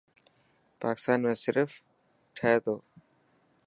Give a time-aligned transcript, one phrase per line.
[0.83, 1.69] پاڪستان ۾ صرف
[2.35, 2.75] ٺهي تو.